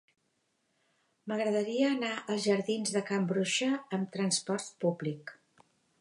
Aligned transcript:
M'agradaria 1.31 1.91
anar 1.97 2.09
als 2.21 2.41
jardins 2.47 2.95
de 2.97 3.03
Can 3.11 3.27
Bruixa 3.33 3.69
amb 3.99 4.11
trasport 4.17 4.73
públic. 4.87 5.35